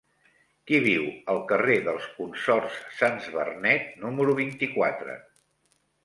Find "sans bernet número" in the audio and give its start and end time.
3.01-4.35